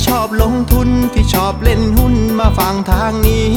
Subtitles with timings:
[0.00, 3.50] ที่ชอบลงทุนที่ชอบเล่นหุ้นมาฟังทางนี้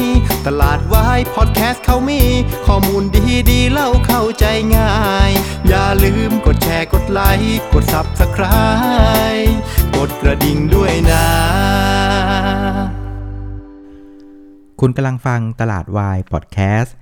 [0.46, 2.22] ตลาดวายพอดแคสต์เขามี
[2.66, 4.44] ข้อมูลดีดีเล่าเข้าใจ
[4.76, 4.94] ง่า
[5.28, 5.30] ย
[5.68, 9.52] อย่าลืมกดแชร์กดไลค์กด Subscribe
[9.96, 11.26] กดกระดิ่งด้วยนะ
[14.80, 16.94] คุณกำลังฟังตลาดวายพอดแคสต์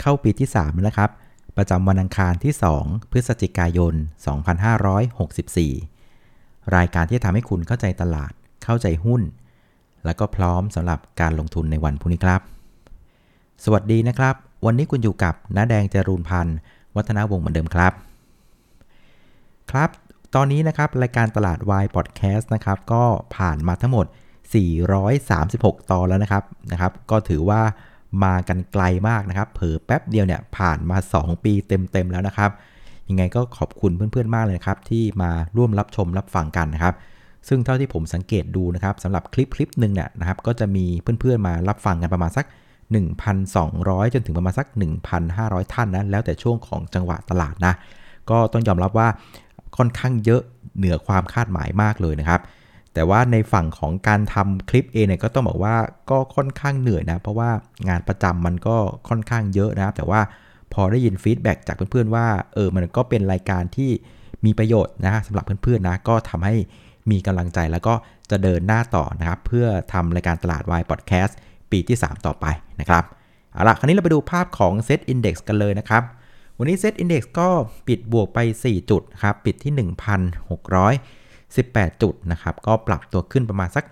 [0.00, 1.10] เข้าปีที่ 3 แล้วครับ
[1.56, 3.94] ประจำวันอังคารที่ 2 พฤศจิกายน
[5.94, 8.32] 2564 รายการที่ทำให้คุณเข้าใจตลาด
[8.64, 9.22] เข้าใจหุ้น
[10.04, 12.40] แล้วก็พร้อมสำหรับการลงทุนในวันพรุ่งนี้ครับ
[13.64, 14.34] สวัสดีนะครับ
[14.66, 16.56] วันนี้คุณอยู่กับน้าแดงจรูนพันธ์
[16.96, 17.92] วัฒนาวงศ์เหมือนเดิมครับ
[19.70, 19.90] ครับ
[20.34, 23.02] ตอนนี้นะครับรายการตลาดวายพอดแคสต์นะครับก็
[23.36, 24.06] ผ่านมาทั้งหมด
[24.98, 27.60] 436 ตอนแล้วนะครับนะครับ ก็ถือว่า
[28.24, 32.50] มากันไกลมากนะครับ เผลอแป๊บเดียวเนี่ยผ่านมา 2 ปีเต็มๆแล้วนะครับ
[33.08, 36.94] ยังไงก็ขอบคุณเพื่อนๆมากเลยนะครับ ที่มาร่วมรับชมรับฟังกันนะครับ
[37.48, 40.84] ซึ่งเท่าที่ผมสังเกตดูนะครับสำหรับคลิปคลิปหนึ่งเนี่ยนะครับก็จะมี
[41.20, 42.46] เพื่อนๆมารับฟังกันประมาณสัก
[43.30, 44.66] 1,200 จนถึงประมาณสัก
[45.20, 47.74] 1,500 ท่านนะแล้วแต่ช่วงของจังหวะตลาดนะ
[48.30, 49.08] ก็ต้องยอมรับว่า
[49.76, 50.42] ค่อนข้างเยอะ
[50.76, 52.40] เหนือความคาดหมายมากเลยนะครับ
[52.94, 55.76] แต่ว่าในฝั่งของการทำคลิปเองเนี่ยก็ต้องบอกว่า
[56.10, 57.50] ก็ค่อนข้างเหนื่อยนะ เพราะว่า
[57.88, 58.76] งานประจำมันก็
[59.08, 60.20] ค่อนข้างเยอะนะครับ แต่ว่า
[60.72, 63.90] พอได้ยินฟีดแบ็กจากเพื่อนๆว่าเออมันก็เป็นรายการที่
[64.44, 66.54] มีประโยชน์นะสำหรับเพื่อนๆนะก็ทำให้
[67.10, 67.94] มีกำลังใจแล้วก็
[68.30, 71.38] จะเดินหน้าต่อนะครับ เพื่อทำรายการตลาดวายพอดแคสต์
[71.70, 72.46] ปีที่ 3 ต่อไป
[72.80, 73.04] นะครับ
[73.52, 76.02] เอาล่ะคราวนี้เราไปดูภาพของ Set Index กันเลยนะครับ
[76.58, 77.48] วันนี้ Set Index ก็
[77.88, 79.72] ปิดบวกไป 4 จุดครับ ปิดที่
[81.08, 83.84] 1,618 จุดนะครับ ก็ปรับตัวขึ้นประมาณสัก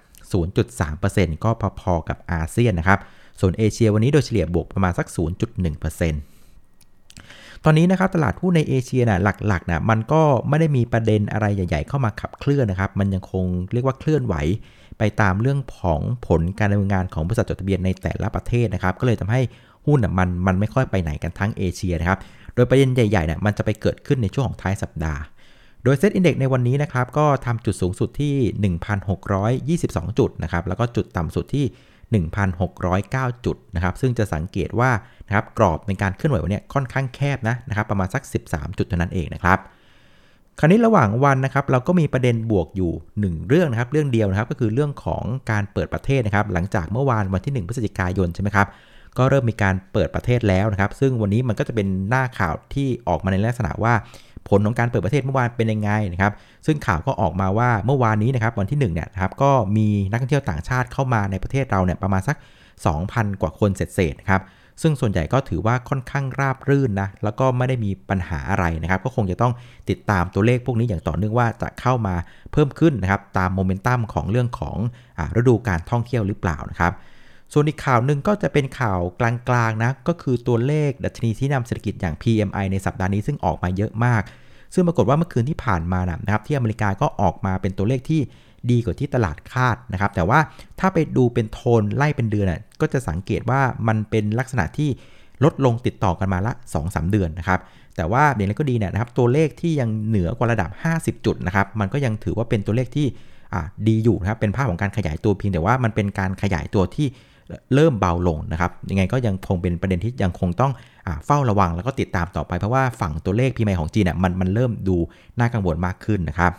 [0.69, 3.01] 0.3%ก็พอๆกับอาเซียนนะครับ
[3.41, 6.38] ส่วนเอเชียวันนี้โดยเฉลี่ยบวกประมาณสัก 0.1%
[7.65, 14.35] ตอนนี้นะครับตลาดหุ้นในเอเชียนะหลักๆนะมันก็ไม่ได้มีประเด็นอะไรใหญ่ ๆ เข้ามาขับเคลื่อนนะครับ มันยังคงเรียกว่าเคลื่อนไหว
[14.99, 19.41] ไปตามเรื่องของผลการดำเนินงานของบริษัทจดทะเบียนในแต่ละประเทศนะครับ ก็เลยทำให้
[19.87, 22.19] หุ้นนะมันมันไม่ค่อยไปไหนกันทั้งเอเชียนะครับ
[22.55, 25.21] โดยประเด็นใหญ่ๆเนี่ยมันจะไปเกิดขึ้นในช่วงของท้ายสัปดาห์
[25.85, 28.35] โดยเซ็ตอินเด็กในวันนี้นะครับก็ทำจุดสูงสุดที่
[29.29, 31.65] 1,622 จุดนะครับ แล้วก็จุดต่ำสุดที่
[32.09, 34.91] 1,609 จุดนะครับ ซึ่งจะสังเกตว่า
[35.27, 39.59] นะครับกรอบในการเคลื่อนไหววันนี้ค่อนข้างแคบนะนะครับ ประมาณสัก 13 จุดเท่านั้นเองนะครับ
[40.61, 42.93] คราวนี้ระหว่างวันนะครับเราก็มีประเด็นบวกอยู่
[43.25, 48.69] 1 เรื่องนะครับ เรื่องเดียวนะครับก็คือเรื่องของการเปิดประเทศนะครับ หลังจากเมื่อวานวันที่ 1 พฤศจิกายนใช่ไหมครับ
[49.19, 53.95] ก็เริ่มมีการเปิดประเทศแล้วนะครับ ซึ่งวันนี้มันก็จะเป็นหน้าข่าวที่ออกมาในลักษณะว่า
[54.51, 56.33] ผลของการเปิดประเทศเมื่อวานเป็นยังไงนะครับ
[56.67, 62.37] ซึ่งข่าวก็ออกมาว่าเมื่อวานนี้นะครับวันที่1เนี่ยครับก็มีนักท่องเที่ยวต่างชาติเข้ามาในประเทศเราเนี่ยประมาณสัก
[62.89, 64.43] 2,000 กว่าคนเศษๆนะครับ
[64.83, 69.53] ซึ่งส่วนใหญ่ก็ถือว่าค่อนข้างราบรื่นนะแล้วก็ไม่ได้มีปัญหาอะไรนะครับ ก็คงจะต้อง
[69.91, 72.15] ติดตามตัวเลขพวกนี้อย่างต่อเนื่องว่าจะเข้ามา
[72.53, 74.77] เพิ่มขึ้นนะครับตามโมเมนตัมของเรื่องของ
[75.19, 76.93] อฤดูการท่องเที่ยวหรือเปล่านะครับ
[77.53, 84.23] ส่วนอีกข่าวหนึ่งก็จะเป็นข่าวกลางๆนะ ก็คือตัวเลขดัชนีที่นำเศรษฐกิจอย่าง PMI ในสัปดาห์นี้ซึ่งออกมาเยอะมาก
[84.75, 88.21] ซึ่งปรากฏว่าเมื่อคืนที่ผ่านมานะครับ ที่อเมริกาก็ออกมาเป็นตัวเลขที่
[88.71, 90.39] ดีกว่าที่ตลาดคาดนะครับ แต่ว่า
[90.81, 92.47] ถ้าไปดูเป็นโทนไล่เป็นเดือน
[92.81, 94.91] ก็จะสังเกตว่ามันเป็นลักษณะที่
[95.45, 97.61] ลดลงติดต่อกันมาละ 2-3 เดือนนะครับ
[97.97, 103.07] แต่ว่าอย่างไรก็ดีเนี่ยนะครับตัวเลขที่ยังเหนือกว่าระดับ 50 จุดนะครับมันก็ยังถือว่าเป็นตัวเลขที่
[103.89, 107.07] ดีอยู่นะครับเป็นภาพของการขยายตัวเพียงแต่ว่ามันเป็นการขยายตัวที่
[107.75, 110.73] เริ่มเบาลงนะครับยังไงก็ยังคงเป็นประเด็นที่ยังคงต้อง
[111.07, 114.97] อเฝ้าระวังแล้วก็ติดตามต่อไปเพราะว่าฝั่งตัวเลขพีไมของจีนเนี่ยมันมันเริ่มดู
[115.39, 116.53] น่ากังวลมากขึ้นนะครับ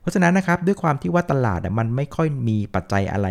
[0.00, 3.28] เพราะฉะนั้นนะครับด้วยความที่ว่าตลาดมันไม่ค่อยมีปัจจัยอะไร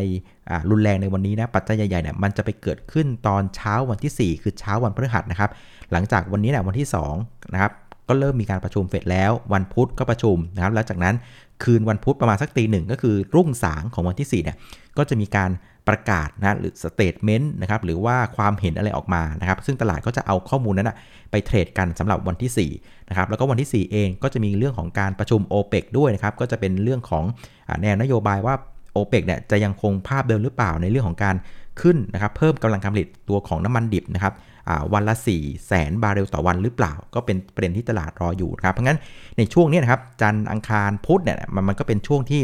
[0.69, 5.49] รุนแรงในวันนี้นะปัจจัยใหญ่ๆเนี่ยมันจะไปเกิดขึ้นตอนเช้าวันที่ 4 คือเช้าวันพฤหัสนะครับ
[5.91, 6.87] หลังจากวันนี้เนี่ยวันที่
[7.19, 7.71] 2นะครับ
[8.07, 11.15] ก็เริ่มมีการประชุมเฟดแล้ว วันพุธก็ประชุมนะครับแล้วจากนั้น
[11.63, 14.57] คืนวันพุธประมาณสักตีหนึ่งก็คือรุ่งสางของวันที่4เนี่ย
[14.97, 15.49] ก็จะมีการ
[15.87, 20.97] ประกาศนะหรือ statement นะครับหรือว่าความเห็นอะไรออกมานะครับซึ่งตลาดก็จะเอาข้อมูลนั้นนะ
[21.31, 27.23] ไปเทรดกันสำหรับวันที่4นะครับแล้วก็วันที่ 4 เองก็จะมีเรื่องของการประชุม o p e ปด้วยนะครับก็จะเป็นเรื่องของ
[27.81, 28.55] แนวนโยบายว่า
[28.95, 31.35] o p e ปเนี่ยจะยังคงภาพเดิมหรือเปล่าในเรื่องของการ
[31.81, 34.33] ขึ้นนะครับเพิ่มกำลังการผลิตตัวของน้ำมันดิบนะครับ
[34.93, 38.99] วันละ 4 0 0แสนบาร์เรลต่อวันหรือเปล่า ก็เป็นประเด็นที่ตลาดรออยู่นะครับเพราะงั้น
[39.37, 41.37] ในช่วงนี้นะครับจันทร์อังคารพุธเนี่ย
[41.67, 42.41] มันก็เป็นช่วงที่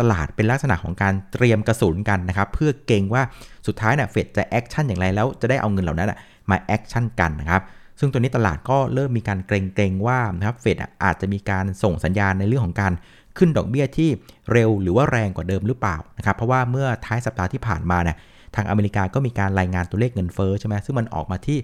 [0.00, 3.22] ตลาดเป็นลักษณะของการเตรียมกระสุนกันนะครับเพื่อเก็งว่า
[3.66, 6.12] สุดท้ายเนี่ยเฟดจะ action อย่างไรแล้วจะได้เอาเงินเหล่านั้น
[6.50, 7.62] มา action กันนะครับ
[8.00, 12.92] ซึ่งตัวนี้ตลาดก็เริ่มมีการเกรงๆว่านะครับเฟดอาจจะมีการส่งสัญญาณในเรื่องของการ
[13.38, 14.10] ขึ้นดอกเบี้ยที่
[14.52, 18.16] เร็วหรือว่าแรงกว่าเดิมหรือเปล่านะครับเพราะว่าเมื่อท้ายสัปดาห์ที่ผ่านมาเนี่ย
[18.56, 21.58] ทางอเมริกาก็มีการรายงานตัวเลขเงินเฟ้อใช่ไหมซึ่งมันออกมาที่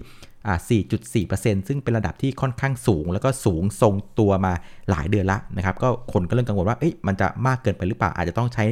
[0.79, 4.53] 4.4%ซึ่งเป็นระดับที่ค่อนข้างสูง แล้วก็สูงทรงตัวมา
[4.89, 8.63] หลายเดือนละนะครับก็คนก็เริ่มกังวลว่าเอ๊ะมันจะมากเกินไปหรือเปล่าอาจจะต้องใช้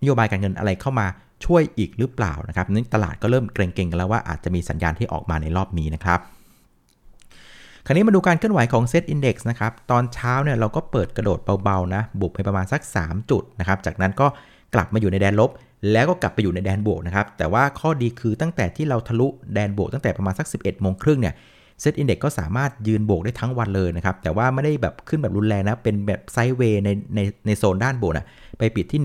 [0.00, 1.06] นโยบายการเงินอะไรเข้ามา
[1.44, 6.20] ช่วยอีกหรือเปล่านะครับนั้นตลาดก็เริ่มเกรงๆกันแล้วว่าอาจจะมีสัญญาณที่ออกมาในรอบนี้นะครับ
[7.86, 14.26] คราวนี้มาดูการเคลื่อนไหวของเซตอินดี x นะครับ ตอนเช้าเนี่ยเราก็เปิดกระโดดเบาๆนะ บุกไปประมาณสัก 3 จุดนะครับ จากนั้นก็
[14.74, 15.50] กลับมาอยู่ในแดนลบ
[15.92, 21.34] แล้วก็กลับไปอยู่ในแดนบวกนะครับ แต่ว่าข้อดีคือตั้งแต่ที่เราทะลุแดนบวกตั้งแต่ประมาณสัก 11โมงครึ่งเนี่ย
[21.80, 28.26] เซตอินดี x ก็สามารถยืนบวกได้ทั้งวันเลยนะครับ แต่ว่าไม่ได้แบบขึ้นแบบรุนแรงนะ เป็นแบบไซด์เวย์ในในในโซนด้านบวกนะ
[28.58, 29.00] ไปปิดที่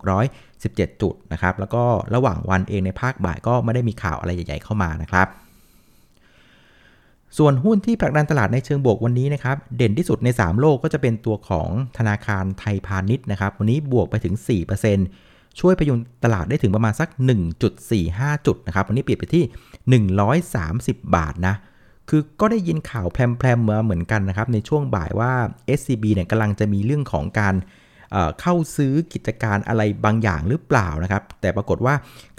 [0.00, 1.82] 1,617 จุดนะครับ แล้วก็
[2.14, 5.28] ระหว่างวันเองในภาคบ่ายก็ไม่ได้มีข่าวอะไรใหญ่ๆเข้ามานะครับ
[7.38, 11.68] ส่วนหุ้นที่ผลักดันตลาดในเชิงบวกวันนี้นะครับ เด่นที่สุดใน 3 โลกก็จะเป็นตัวของ
[11.98, 15.29] ธนาคารไทยพาณิชย์นะครับ วันนี้บวกไปถึง 4%
[15.60, 17.08] ช่วยพยุงตลาดได้ถึงประมาณสัก
[17.76, 19.44] 1.45 จุดนะครับ วันนี้ปิดไปที่
[20.50, 21.54] 130 บาทนะ
[22.08, 25.32] คือก็ได้ยินข่าวแพรมๆมาเหมือนกันนะครับ ในช่วงบ่ายว่า
[25.78, 27.54] SCB เนี่ยกำลังจะมีเรื่องของการ
[28.40, 31.94] เข้าซื้อกิจการอะไรบางอย่างหรือเปล่านะครับ แต่ปรากฏว่า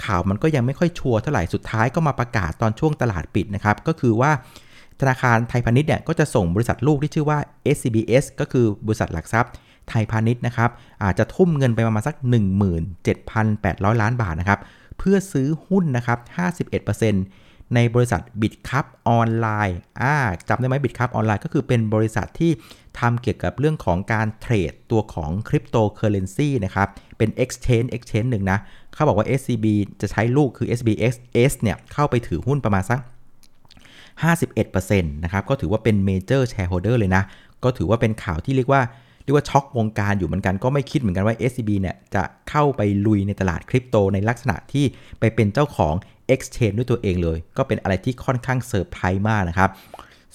[0.05, 4.31] ข่าวมันก็ยังไม่ค่อยชัวร์เท่าไหร่สุดท้ายก็มาประกาศตอนช่วงตลาดปิดนะครับ ก็คือว่า
[4.99, 7.39] ธนาคารไทยพาณิชย์เนี่ยก็จะส่งบริษัทลูกที่ชื่อว่า
[7.75, 9.51] SCBS ก็คือบริษัทหลักทรัพย์
[9.89, 10.69] ไทยพาณิชย์นะครับ
[11.03, 12.15] อาจจะทุ่มเงินไปประมาณสัก
[13.07, 14.59] 17,800 ล้านบาทนะครับ
[14.97, 16.19] เพื่อซื้อหุ้นนะครับ
[16.95, 20.15] 51%ในบริษัทบิทคับออนไลน์อ่า
[20.49, 22.51] จำได้ไหมบิทคับออนไลน์ก็คือเป็นบริษัทที่
[22.99, 26.87] ทำเกี่ยวกับเรื่องของการเทรดตัวของคริปโตเคอเรนซีนะครับ
[27.17, 28.59] เป็น exchange exchange หนึ่งนะ
[28.93, 29.65] เขาบอกว่า SCB
[30.01, 32.99] จะใช้ลูกคือ SCBX เนี่ย เข้าไปถือหุ้นประมาณสัก
[34.21, 37.23] 51%นะครับ ก็ถือว่าเป็น major shareholder เลยนะ
[37.63, 38.81] ก็ถือว่าเป็นข่าวที่เรียกว่า
[39.23, 44.85] เรียกว่าช็อกวงการอยู่เหมือนกันก็ไม่คิดเหมือนกันว่า SCB เนี่ยจะเข้าไปลุยในตลาดคริปโตในลักษณะที่
[45.19, 45.93] ไปเป็นเจ้าของ
[46.33, 49.69] exchange ด้วยตัวเองเลย ก็เป็นอะไรที่ค่อนข้างเซอร์ไพรส์มากนะครับ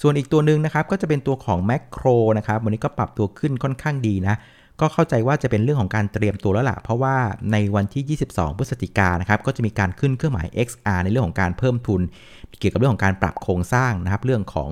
[0.01, 2.07] ส่วนอีกตัวหนึ่งนะครับก็จะเป็นตัวของแม c โคร
[2.37, 4.35] นะครับวันนี้ก็ปรับตัวขึ้นค่อนข้างดีนะ
[4.81, 7.15] ก็เข้าใจว่าจะเป็นเรื่องของการเตรียมตัวแล้วล่ะ เพราะว่า
[7.51, 12.01] ในวันที่ 22 พฤศจิกานะครับ ก็จะมีการขึ้นเครื่องหมาย XR ในเรื่องของการเพิ่มทุน
[12.59, 14.69] เกี่ยวกับเรื่องของการปรับโครงสร้างนะครับ เรื่องของ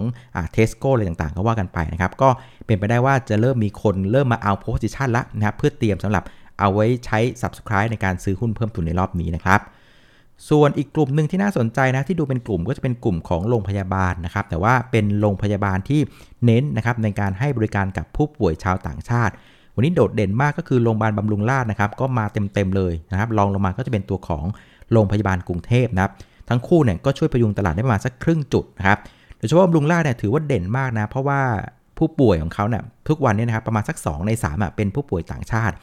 [0.52, 2.30] เทสโก้อะไรต่างๆ ก็ว่ากันไปนะครับ ก็
[2.66, 6.24] เป็นไปได้ว่าจะเริ่มมีคนเริ่มมาเอา position ละนะครับ เพื่อเตรียมสำหรับ
[6.60, 9.60] เอาไว้ใช้ subscribe ในการซื้อหุ้นเพิ่มทุนในรอบนี้นะครับ
[10.50, 16.02] ส่วนอีกกลุ่มหนึ่งที่น่าสนใจนะที่ดูเป็นกลุ่มก็จะเป็นกลุ่มของโรงพยาบาลนะครับแต่ว่าเป็นโรงพยาบาลที่
[16.46, 19.34] เน้นนะครับในการให้บริการกับผู้ป่วยชาวต่างชาติ
[19.76, 24.44] วันนี้โดดเด่นมากก็คือโรงพยาบาลบำรุงราษฎร์นะครับ ก็มาเต็มๆเลยนะครับรองลงมาก็จะเป็นตัวของ
[24.92, 26.12] โรงพยาบาลกรุงเทพนะครับ
[26.50, 28.98] ทั้งคู่เนี่ยก็ช่วยพยุงตลาดได้ประมาณสักครึ่งจุดนะครับ
[29.38, 31.42] โดยเฉพาะบำรุงราษเนี่ยถือว่าเด่นมากนะเพราะว่า
[31.98, 35.76] ผู้ป่วยของเขาเนี่ยทุกวันเนี้นะครับประมาณสัก 2 ใน3อะเป็นผู้ป่วยต่างชาติ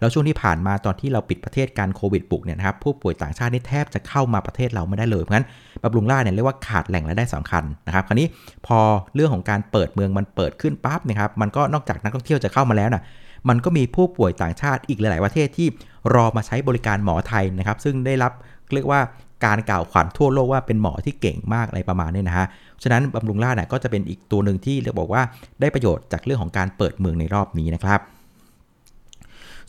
[0.00, 5.46] แล้วช่วงที่ผ่านมาตอนที่เราปิดประเทศการโควิดปุกเนี่ยนะครับผู้ป่วยต่างชาตินี่แทบจะเข้ามาประเทศเราไม่ได้เลยเพราะฉะนั้น
[5.82, 8.26] บำรุงราชเนี่ยเรียกว่าขาดแหล่งรายได้สำคัญนะครับคราวนี้
[8.66, 8.78] พอ
[9.14, 13.02] เรื่องของการเปิดเมืองมันเปิดขึ้นปั๊บนะครับมันก็นอกจากนักท่องเที่ยวจะเข้ามาแล้วนะ
[13.48, 15.68] มันก็มีผู้ป่วยต่างชาติอีกหลาย ๆ ประเทศที่
[16.14, 18.32] รอมาใช้บริการหมอไทยนะครับ ซึ่งได้รับ
[18.74, 19.00] เรียกว่า
[19.46, 22.46] การกล่าวขวัญทั่วโลกว่าเป็นหมอที่เก่งมากอะไรประมาณนี้นะฮะ
[22.82, 25.22] ฉะนั้นบำรุงราชเนี่ยก็จะเป็นอีกตัวหนึ่งที่เรียกบอกว่า
[25.60, 28.00] ได้ประโยชน์จากเรื่องของการเปิดเมืองในรอบนี้นะครับ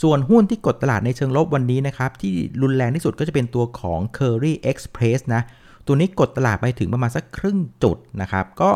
[0.03, 2.31] ส่วนหุ้นที่กดตลาดในเชิงลบวันนี้นะครับ ที่
[2.61, 5.41] รุนแรงที่สุดก็จะเป็นตัวของ Curry Express นะ
[5.87, 8.69] ตัวนี้กดตลาดไปถึงประมาณสักครึ่งจุดนะครับ ก็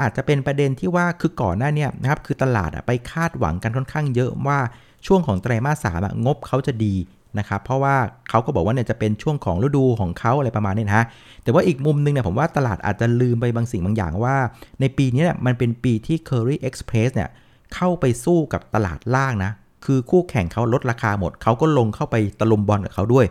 [0.00, 4.58] อาจจะเป็นประเด็นที่ว่าคือก่อนหน้านี้นะครับคือตลาดไปคาดหวังกันค่อนข้างเยอะว่า
[5.06, 6.94] ช่วงของไตรมาสสามงบเขาจะดี
[7.38, 7.96] นะครับเพราะว่า
[8.30, 11.06] เขาก็บอกว่าเนี่ยจะเป็นช่วงของฤดูของเขาอะไรประมาณนี้นะฮะ
[11.42, 14.36] แต่ว่าอีกมุมนึงเนี่ยผมว่าตลาดอาจจะลืมไปบางสิ่งบางอย่างว่า
[14.80, 17.30] ในปีนี้เนี่ยมันเป็นปีที่ Curry Express เนี่ย
[17.74, 19.50] เข้าไปสู้กับตลาดล่างนะ
[19.84, 23.26] คือคู่แข่งเขาลดราคาหมดเขาก็ลงเข้าไปตะลุมบอลกับเขาด้วย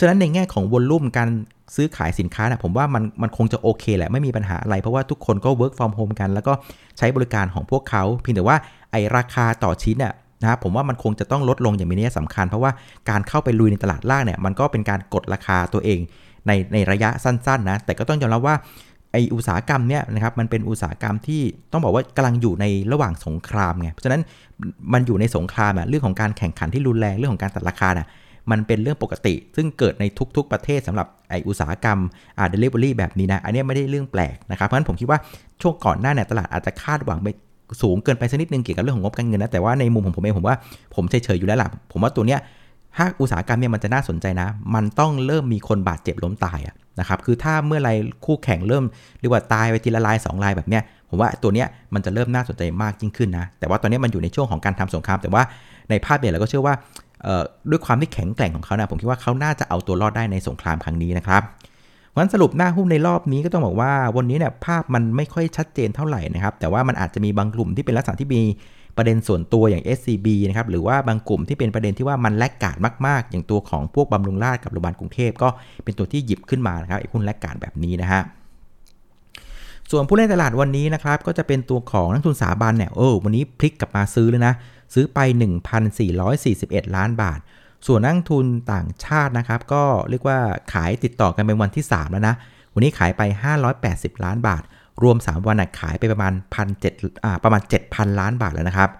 [0.00, 1.28] ฉะนั้นในแง่ของวอลลุ่มการ
[1.76, 6.52] ซื้อขายสินค้านะผมว่ามันมันคงจะโอเคแหละ ไม่มีปัญหาอะไร เพราะว่าทุกคนก็ work from home กัน แล้วก็
[6.98, 8.56] ใช้บริการของพวกเขาเพียงแต่ว่า
[8.92, 12.70] ไอราคาต่อชิ้นน่ะนะผมว่ามันคงจะต้องลดลงอย่างมีนัยสำคัญ เพราะว่า
[13.10, 15.98] การเข้าไปลุยในตลาดล่างเนี่ยมันก็เป็นการกดราคาตัวเอง
[16.46, 18.56] ในในระยะสั้นๆนะแต่ก็ต้องยอมรับว่า
[19.12, 24.22] ไออุตสาหกรรมเนี่ยนะครับมันเป็นอุตสาหกรรมที่ต้องบอกว่ากำลังอยู่ในระหว่างสงครามไงเพราะฉะนั้น
[24.92, 28.08] มันอยู่ในสงครามอะเรื่องของการแข่งขันที่รุนแรงเรื่องของการตัดราคาน่ะ
[28.50, 30.04] มันเป็นเรื่องปกติ ซึ่งเกิดใน
[30.36, 31.98] ทุก ๆ ประเทศสำหรับไออุตสาหกรรม
[32.38, 35.18] อาเดลิเวอรี่แบบนี้นะ อันนี้ไม่ได้เรื่องแปลกนะครับ เพราะฉะนั้นผมคิดว่า
[35.62, 37.28] ช่วงก่อนหน้าเนี่ยตลาดอาจจะคาดหวังไป
[37.82, 40.56] สูงเกินไปสักนิดนึงเกี่ยวกับเรื่องของงบการเงินนะ แต่ว่าในมุมของผมเองผมว่า
[40.94, 42.40] ผมเฉยๆอยู่แล้วล่ะ ผมว่าตัวเนี้ย
[42.96, 47.90] ถ้าอุตสาหกรรมเนี่ยมันจะน่าสนใจนะ มันต้องเริ่มมีคนบาดเจ็บล้มตายอะนะครับ คือถ้าเมื่อไร
[48.24, 48.84] คู่แข่งเริ่ม
[49.20, 55.42] เรียกว่าตายไปทีละลาย2ลายแบบเนี้ย ผมว่าตัวเนี้ยมันจะเริ่มน่าสนใจมากยิ่งขึ้นนะ แต่ว่าตอนนี้มันอยู่ในช่วงของการทำสงคราม แต่ว่า
[55.90, 56.74] ในภาพใหญ่เราก็เชื่อว่า
[57.70, 61.42] ด้วยความที่แข็งแกร่งของเขานะผมคิดว่าเขาน่าจะเอาตัวรอดได้ในสงครามครั้งนี้นะครับ
[62.16, 68.42] วันสรุปหน้าหุ้นในรอบนี้ก็ต้องบอกว่าวันนี้เนี่ยภาพมันไม่ค่อยชัดเจนเท่าไหร่นะครับ แต่ว่ามันอาจจะมีบางกลุ่มที่เป็นลักษณะที่มี
[68.96, 75.48] ประเด็นส่วนตัวอย่าง SCB นะครับหรือว่าบางกลุ่มที่เป็นประเด็นที่ว่ามันแลกกาดมาก ๆ อย่างตัวของพวกบำรุงราชกับโรงพยาบาลกรุงเทพก็
[75.84, 78.22] เป็นตัวที่หยิบขึ้นมานะครับไอ้หุ้นแลกกาดแบบนี้นะฮะ
[79.90, 84.54] ส่วนผู้เล่นตลาดวันนี้นะครับก็จะเป็นตัวของนักทุนสถาบันเนี่ยเออวันนี้พลิกกลับมาซื้อเลยนะ
[84.94, 85.18] ซื้อไป
[86.08, 87.38] 1,441 ล้านบาท
[87.86, 90.38] ส่วนนักทุนต่างชาตินะครับ ก็เรียกว่า
[90.72, 92.34] ขายติดต่อกันเป็นวันที่ 3 แล้วนะ
[92.74, 93.22] วันนี้ขายไป
[93.72, 94.62] 580 ล้านบาท
[95.02, 96.32] รวม 3 วันขายไปประมาณ
[96.78, 98.90] 1,700อ่าประมาณ 7,000 ล้านบาทแล้วนะครับ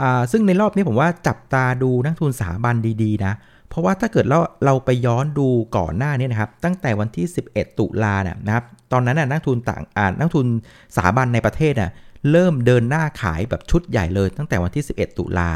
[0.00, 3.32] อ่าซึ่งในรอบนี้ผมว่าจับตาดูนักทุนสถาบันดีๆนะ
[3.68, 10.46] เพราะว่าถ้าเกิดเราเราไปย้อนดูก่อนหน้านี้นะครับ ตั้งแต่วันที่ 11 ตุลาเนี่ยนะครับ ตอนนั้นน่ะนักทุนต่างอ่านักทุน
[10.94, 11.90] สถาบันในประเทศน่ะ
[12.30, 15.50] เริ่มเดินหน้าขายแบบชุดใหญ่เลย ตั้งแต่วันที่ 11 ตุลา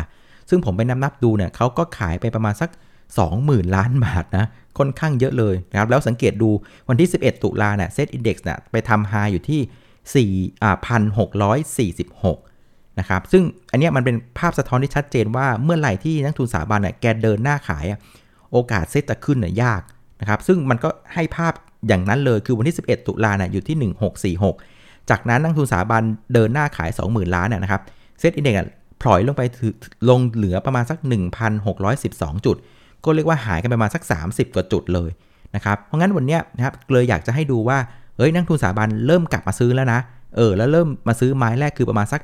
[0.48, 2.70] ซึ่งผมไปนับนับดูเนี่ยเขาก็ขายไปประมาณสัก
[3.22, 4.46] 20,000 ล้านบาทนะ
[4.78, 6.50] ค่อนข้างเยอะเลยนะครับแล้วสังเกตดู
[6.88, 9.60] วันที่ 11 ตุลาเนี่ยเซตอินดี x เนี่ยไปทำ high อยู่ที่
[11.92, 17.98] 4,646นะครับซึ่งอันนี้มันเป็นภาพสะท้อนที่ชัดเจนว่าเมื่อไหร่ที่นักลงทุนสถาบันเนี่ยแกเดินหน้าขายอะ
[18.52, 19.82] โอกาสเซตจะขึ้นเนี่ยยาก
[20.20, 21.52] นะครับซึ่งมันก็ให้ภาพ
[21.88, 23.76] อย่างนั้นเลยคือวันที่ 11 ตุลาเนี่ยอยู่ที่
[24.42, 26.02] 1646 จากนั้นนักทุนสถาบัน
[26.34, 27.82] เดินหน้าขาย 20,000 ล้านเนี่ยนะครับ
[28.18, 28.54] เซตอินเดี x
[29.02, 29.42] พลอยลงไป
[30.10, 30.98] ลงเหลือประมาณสัก
[31.72, 32.56] 1,612 จุด
[33.04, 35.10] ก็เรียกว่าหายกันประมาณสัก 30 กว่าจุดเลย
[35.54, 37.78] นะครับเพราะงั้นวันเนี้ยนะครับเลยอยากจะให้ดูว่า
[38.16, 40.00] เอ้ยนักทุนสถาบันเริ่มกลับมาซื้อแล้วนะ
[40.36, 42.20] เออแล้วเริ่มมาซื้อไม้แรกคือประมาณสัก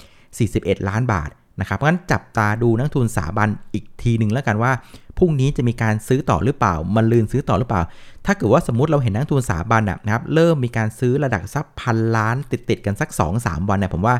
[0.00, 1.30] 1,441 ล้านบาท
[1.60, 4.72] นะครับงั้นจับตาดูนักทุนสถาบันอีกทีหนึ่งแล้วกันว่า
[5.18, 7.82] พรุ่งนี้จะมีการซื้อต่อหรือเปล่า มันลืนซื้อต่อหรือเปล่า
[8.26, 13.08] ถ้าเกิดว่าสมมติเราเห็นนักทุนสถาบันนะครับเริ่มมีการซื้อระดับสักพันล้านติดๆกันสัก
[13.40, 14.14] 2-3 วันเนี่ยผมว่า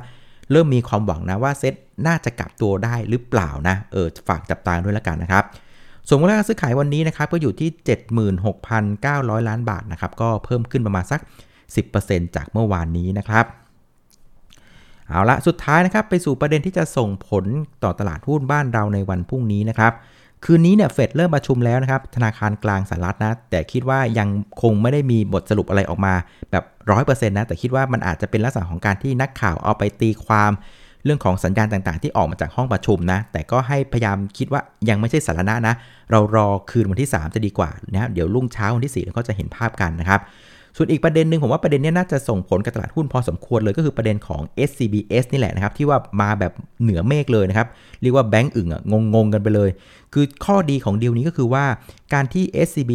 [0.50, 1.74] เริ่มมีความหวังนะว่าเซ็ต
[2.06, 5.44] น่าจะกลับตัวได้หรือเปล่านะเออฝากจับตาด้วยแล้วกันนะครับ
[6.08, 7.70] ส่วนมูลค่าซื้อขายวันนี้นะครับก็อยู่ที่
[8.60, 11.20] 76,900 ล้านบาทนะครับก็เพิ่มขึ้นประมาณสัก
[11.78, 13.44] 10%จากเมื่อวานนี้นะครับ
[15.08, 17.44] เอาละสุดท้ายนะครับไปสู่ประเด็นที่จะส่งผล
[17.84, 19.92] ต่อตลาดหุ้นบ้านเราในวันพรุ่งนี้นะครับ
[20.44, 24.28] คืนนี้เนี่ยเฟดเริ่มประชุมแล้วนะครับธนาคารกลางสหรัฐนะแต่คิดว่ายัง
[24.62, 26.14] คงไม่ได้มีบทสรุปอะไรออกมา
[26.50, 30.52] แบบร้อยเปอร์เซ็นต์นะแต่คิดว่ามันอาจจะเป็นลักษณะของการที่นักข่าวเอาไปตีความ
[31.04, 35.74] เรื่องของสัญญาณต่างๆ ที่ออกมาจากห้องประชุมนะ แต่ก็ให้พยายามคิดว่ายังไม่ใช่สาระนะ
[36.10, 40.20] เรารอคืนวันที่ 3 จะดีกว่านะ เดี๋ยวรุ่งเช้าวันที่4เราก็จะเห็นภาพกันนะครับ
[40.76, 46.52] ส่วนอีกประเด็นหนึ่งผมว่าประเด็นนี้น่าจะส่งผลกับตลาดหุ้นพอสมควรเลยก็คือประเด็นของ SCBS นี่แหละนะครับ ที่ว่ามาแบบ
[46.82, 47.68] เหนือเมฆเลยนะครับ
[48.02, 48.82] เรียกว่าแบงก์อื่นอะ
[49.14, 49.70] งงๆกันไปเลย
[50.14, 51.64] คือข้อดีของดีลนี้ก็คือว่า
[52.14, 52.92] การที่ SCB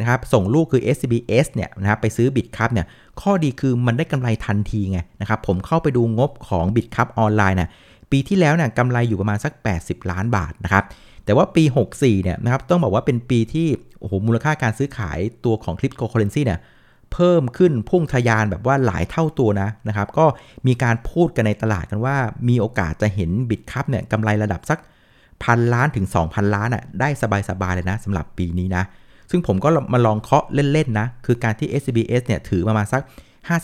[0.00, 2.86] นะครับส่งลูกคือ SCBS เนี่ยนะครับไปซื้อ Bitkub เนี่ย
[3.20, 7.70] ข้อดีคือมันได้กำไรทันทีไงนะครับผมเข้าไปดูงบของ Bitkub Online น่ะ
[8.10, 9.52] ปีที่แล้วเนี่ยกำไรอยู่ประมาณสัก
[9.82, 10.84] 80 ล้านบาทนะครับ
[11.24, 11.64] แต่ว่าปี
[11.94, 13.66] 64เนี่ยนะครับต้องบอกว่าเป็นปีที่
[14.00, 16.60] โอ้โหมูลค่าการซื้อขายตัวของคริปโตเคอร์เรนซีเนี่ย
[17.12, 20.26] เพิ่มขึ้นพุ่งทะยานแบบว่าหลายเท่าตัวนะนะครับ ก็
[20.66, 22.16] มีการพูดกันในตลาดกันว่า
[22.48, 24.78] มีโอกาสจะเห็น Bitkub เนี่ยกำไรระดับสัก
[25.44, 27.08] พันล้านถึง 2,000 ล้านอะได้
[27.48, 28.84] สบายๆเลยนะสำหรับปีนี้นะ
[29.30, 33.02] ซึ่งผมก็มาลองเคาะเล่นๆนะ คือการที่ SCBS เนี่ยถือประมาณสัก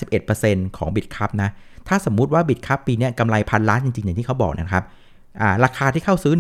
[0.07, 1.51] 51%ของ Bitkub นะ
[1.89, 4.85] ถ้าสมมุติว่า Bitkub ปีนี้กำไรพันล้านจริงๆ อย่างที่เขาบอกนะครับ
[5.65, 6.35] ราคาที่เข้าซื้อ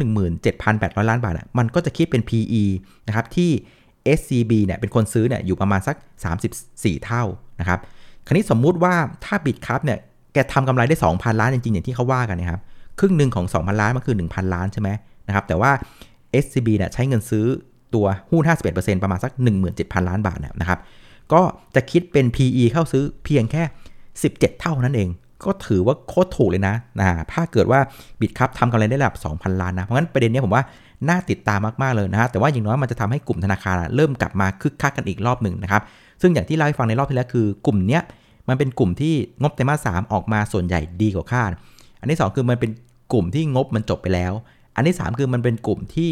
[0.51, 2.65] 17,800 ล้านบาท มันก็จะคิดเป็น PE
[3.07, 3.51] นะครับที่
[4.19, 5.97] SCB เนี่ยเป็นคนซื้อเนี่ยอยู่ประมาณสัก
[6.51, 7.25] 34 เท่า
[7.61, 7.79] นะครับ
[8.27, 8.95] คราวนี้สมมุติว่า
[9.25, 9.99] ถ้าบิตคัพเนี่ย
[10.33, 12.61] แกทำกำไรได้ 2,000 ล้านจริงๆ อย่างที่เขาว่ากันนะครับ
[12.99, 14.89] ครึ่งหนึ่งของ 2,000 ล้านมันคือ 1,000 ล้านใช่ไหม
[15.27, 15.71] นะครับ แต่ว่า
[16.45, 17.45] SCB เนี่ยใช้เงินซื้อ
[17.95, 18.43] ตัวหุ้น
[18.73, 19.33] 51%ประมาณสัก
[19.71, 20.79] 17,000 ล้านบาทนะครับ
[21.33, 21.41] ก็
[21.75, 23.63] จะคิดเป็น PE เข้าซื้อเพียงแค่
[24.13, 25.09] 17 เท่านั้นเอง
[25.45, 27.81] ก็ถือว่าโคตรถูกเลยนะนะถ้าเกิดว่า
[28.21, 30.65] บิตคัพทำกำไรได้ระดับ 2,000 ล้านนะ เพราะงั้นประเด็นนี้ผมว่า
[31.09, 35.83] น่าติดตามมากๆเลยนะฮะ แต่ว่าอย่างน้อยมันจะทำให้กลุ่มธนาคารเริ่มกลับมาคึกคักกันอีกรอบหนึ่งนะครับ
[36.23, 38.03] ซึ่งอย่างที่เล่าให้ฟังในรอบที่แล้วคือกลุ่มเนี้ย
[38.49, 41.51] มันเป็นกลุ่มที่งบไตรมาสสามออกมาส่วนใหญ่ดีกว่าคาด
[42.01, 42.71] อันที่ 2 คือมันเป็น
[43.13, 44.33] กลุ่มที่งบมันจบไปแล้ว
[44.77, 46.11] อันที่ 3 คือมันเป็นกลุ่มที่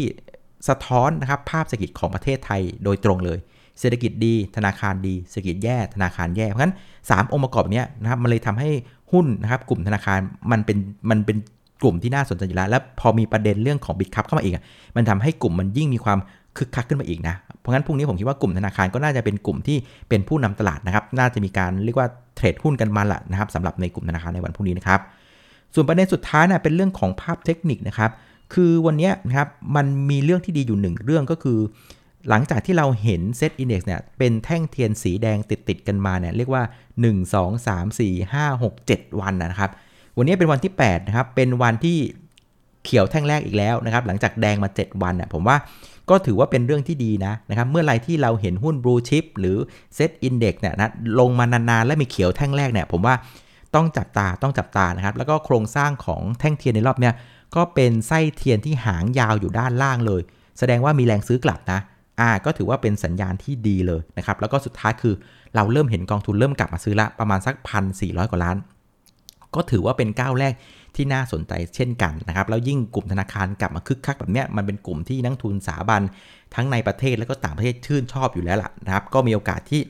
[0.67, 3.39] สะท้อนนะครับภาพเศรษฐกิจของประเทศไทยโดยตรงเลย
[3.79, 8.69] เศรษฐกิจดี ธนาคารดี เศรษฐกิจแย่ ธนาคารแย่ เพราะฉะนั้น 3 องค์ประกอบเนี้ยนะครับมันเลยทำให้
[9.11, 10.19] หุ้นนะครับกลุ่มธนาคาร
[10.51, 10.77] มันเป็น
[11.09, 11.37] มันเป็น
[11.81, 14.53] กลุ่มที่น่าสนใจอยู่แล้ว และพอมีประเด็นเรื่องของบิตคัพเข้ามาอีก
[14.95, 16.19] มันทำให้กลุ่มมันยิ่งมีความ
[16.57, 19.77] คึกคักขึ้นมาอีกนะ เพราะงั้นพรุ่งนี้ผมคิดว่ากลุ่มธนาคารก็น่าจะเป็นกลุ่มที่
[20.09, 24.99] เป็นผู้นำตลาดนะครับ น่าจะมีการเรียกว่าเทรดหุ้นกันมาละนะครับสำหรับในกลุ่มธนาคารในวันพรุ่งนี้นะครับ
[25.73, 28.11] ส่วนประเด็นสุดท้ายนะเป็นเรื่องของภาพเทคนิคนะครับ
[28.53, 31.59] คือวันนี้นะครับมันมีเรื่องที่ดีอยู่หนึ่งเรื่องก็คือ
[32.29, 36.63] หลังจากที่เราเห็นเซตอินดี x เนี่ยเป็นแท่งเทียนสีแดงติดติดกันมาเนี่ยเรียกว่า
[37.01, 39.71] 1 2 3 4 5 6 7 วันนะครับ
[40.17, 41.97] วันนี้เป็นวันที่8นะครับเป็นวันที่
[42.85, 45.57] เขียวแท่งแรกอีกแล้วนะครับหลังจากแดงมา 7 วันน่ะผมว่า
[46.09, 49.57] ก็ถือว่าเป็นเรื่องที่ดีนะนะครับเมื่อไรที่เราเห็นหุ้นบลูชิปหรือ
[49.95, 53.15] เซตอินดี x เนี่ยนะลงมานานๆ และมีเขียวแท่งแรกเนี่ยผมว่า
[53.75, 57.13] ต้องจับตาต้องจับตานะครับ แล้วก็โครงสร้างของแท่งเทียนในรอบเนี้ย
[57.55, 60.21] ก็เป็นไส้เทียนที่หางยาวอยู่ด้านล่างเลย
[60.59, 61.79] แสดงว่ามีแรงซื้อกลับนะ
[62.21, 65.13] อ่าก็ถือว่าเป็นสัญญาณที่ดีเลยนะครับ แล้วก็สุดท้ายคือ
[65.55, 68.57] เราเริ่มเห็นกองทุนเริ่มกลับมาซื้อละประมาณสักพันสี่ร้อยกว่าล้าน
[69.55, 70.53] ก็ถือว่าเป็นก้าวแรก
[70.95, 76.01] ที่น่าสนใจเช่นกันนะครับ แล้วยิ่งกลุ่มธนาคารกลับมาคึกคักแบบเนี้ยมันเป็นกลุ่มที่นักทุนสถาบัน
[76.55, 79.81] ทั้งในประเทศและก็ต่างประเทศชื่นชอบอยู่แล้วล่ะนะครับ ก็มีโอกาสที่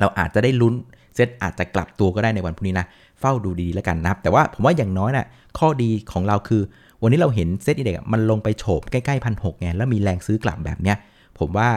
[0.00, 0.74] เราอาจจะได้ลุ้น
[1.14, 2.86] เซตอาจจะกลับตัวก็ได้ในวันพรุ่งนี้นะ
[3.20, 5.26] เฝ้าดูดีแล้วกันนะครับ แต่ว่าผมว่าอย่างน้อยน่ะ
[5.58, 6.62] ข้อดีของเราคือ
[7.02, 10.96] วันนี้เราเห็น SET Index มันลงไปโฉบใกล้ๆพันหกไงแล้วมีแรงซื้อกลับแบบเนี้ย
[11.38, 11.68] ผมว่า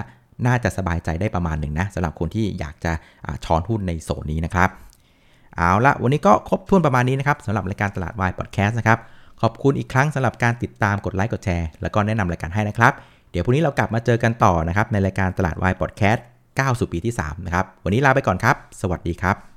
[0.48, 2.92] น่าจะสบายใจได้ประมาณหนึ่งนะสำหรับคนที่อยากจะ
[3.46, 4.70] ช้อนหุ้นในโซนนี้นะครับ
[5.56, 9.00] เอาละวันนี้ก็ครบถ้วนประมาณนี้นะครับสำหรับรายการตลาดวายพอดแคสต์นะครับ
[9.42, 12.94] ขอบคุณอีกครั้งสำหรับการติดตามกดไลค์กดแชร์แล้วก็แนะนำรายการให้นะครับ
[13.32, 16.26] เดี๋ยวพรุ่งนี้เรากลับมาเจอกันต่อนะครับในรายการตลาดวายพอดแคสต์
[16.60, 19.57] ก้าวสู่ปีที่3นะครับวันนี้ลาไปก่อนครับ สวัสดีครับ